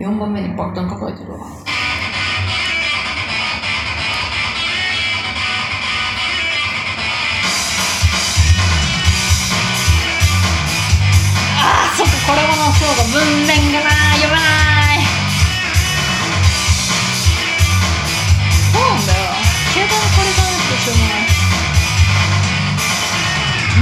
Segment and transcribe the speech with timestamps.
[0.00, 1.38] 4番目に爆弾抱えてるわ。
[11.64, 14.40] あーそっかこれもなそうか文面がな読めな
[14.96, 14.98] い。
[18.72, 19.18] そうなんだよ。
[19.72, 21.22] 携帯のこれがないとしょうがない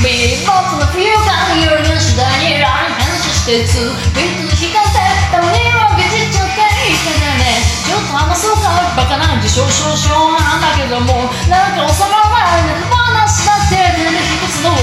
[0.03, 1.19] ビーボップの冬が
[1.57, 2.69] 夜の次第に乱
[2.99, 3.10] 変
[3.41, 3.73] してつ
[4.13, 5.01] ビートに引かせ
[5.33, 7.09] たまにはビジっちゃっていいか
[7.41, 7.57] ね
[7.89, 14.77] ちょっと甘そうかバカな自称少々なんだけどもなんか収まらない話だって全然一つの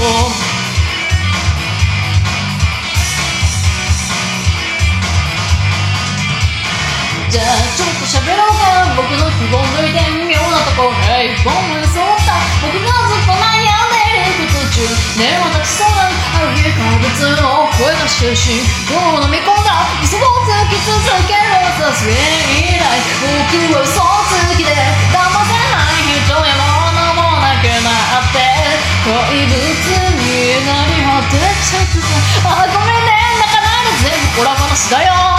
[7.30, 8.88] じゃあちょっと喋ろうか。
[8.96, 10.00] 僕の希望抜いて
[10.32, 11.28] 妙なとこへ。
[11.28, 14.80] 一本目そうった僕がずっと悩んでいること中。
[15.20, 18.50] ねえ私そうなんある日怪物の声がしてるし
[18.90, 20.98] どう飲み込んだ嘘をつき続
[21.30, 21.46] ける
[21.78, 22.82] さすがに以来
[23.22, 24.02] 僕は嘘
[24.50, 24.74] つきで
[25.14, 28.42] 騙せない人やものもなくなって
[29.06, 35.37] 怪物になり果てちゃってさあごめんね泣かないで全部これ話だよ。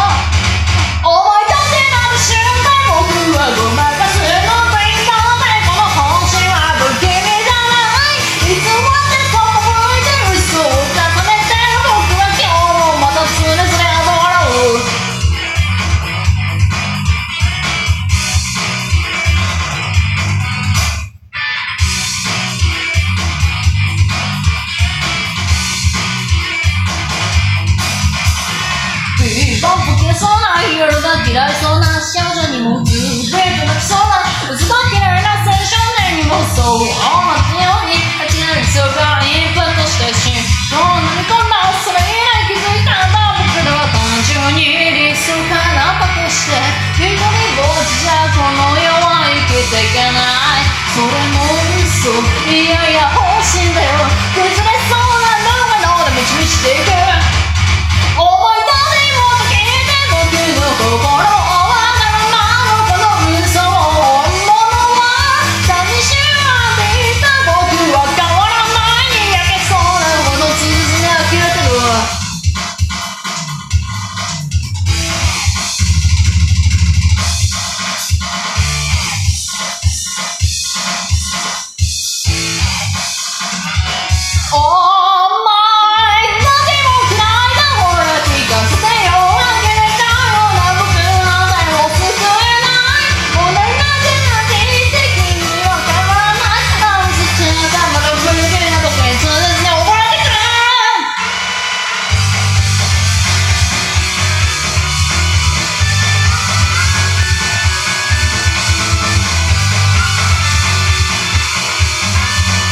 [30.19, 34.19] そうな夜が嫌いそうな少女にもズーベイク泣きそうな
[34.51, 35.79] 嘘が嫌いな青少
[36.11, 36.91] 年にもそう同
[37.47, 40.35] じように間違いそうがインプットしてし
[40.67, 46.59] どう飲み込んだそれ以来気づいたんだ僕らは単純に理想からパとして
[46.99, 47.23] 一人
[47.55, 51.47] ぼっちじゃこの世は生きていけないそれも
[51.79, 52.11] 嘘。
[52.51, 53.58] いやいや欲しい。